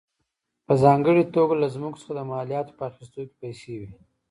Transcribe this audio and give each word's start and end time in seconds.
په 0.65 0.73
ځانګړې 0.83 1.23
توګه 1.35 1.53
له 1.61 1.67
ځمکو 1.75 2.01
څخه 2.01 2.13
د 2.15 2.19
مالیاتو 2.31 2.77
په 2.77 2.83
اخیستو 2.89 3.21
کې 3.29 3.35
پیسې 3.41 3.73
وې. 3.79 3.91